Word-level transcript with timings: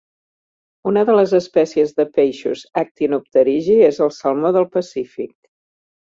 Una 0.91 1.01
de 1.09 1.15
les 1.17 1.33
espècies 1.39 1.91
de 2.01 2.05
peixos 2.15 2.63
actinopterigi 2.85 3.75
és 3.91 3.99
el 4.07 4.11
salmó 4.21 4.53
del 4.61 4.67
Pacífic. 4.79 5.35